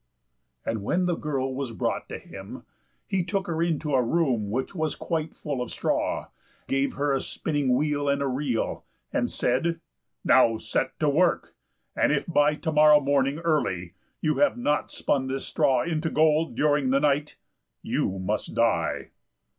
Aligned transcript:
And 0.65 0.81
when 0.81 1.05
the 1.05 1.15
girl 1.15 1.53
was 1.53 1.73
brought 1.73 2.09
to 2.09 2.17
him 2.17 2.63
he 3.05 3.23
took 3.23 3.45
her 3.45 3.61
into 3.61 3.93
a 3.93 4.01
room 4.01 4.49
which 4.49 4.73
was 4.73 4.95
quite 4.95 5.35
full 5.35 5.61
of 5.61 5.69
straw, 5.69 6.29
gave 6.67 6.93
her 6.95 7.13
a 7.13 7.21
spinning 7.21 7.75
wheel 7.75 8.09
and 8.09 8.19
a 8.19 8.27
reel, 8.27 8.83
and 9.13 9.29
said, 9.29 9.79
"Now 10.23 10.57
set 10.57 10.99
to 11.01 11.07
work, 11.07 11.53
and 11.95 12.11
if 12.11 12.25
by 12.25 12.55
to 12.55 12.71
morrow 12.71 12.99
morning 12.99 13.37
early 13.41 13.93
you 14.21 14.37
have 14.39 14.57
not 14.57 14.89
spun 14.89 15.27
this 15.27 15.45
straw 15.45 15.83
into 15.83 16.09
gold 16.09 16.55
during 16.55 16.89
the 16.89 16.99
night, 16.99 17.35
you 17.83 18.17
must 18.17 18.55
die." 18.55 19.11